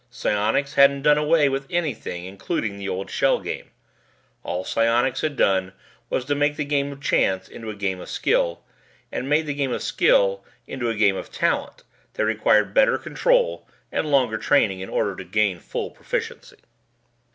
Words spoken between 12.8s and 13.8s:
control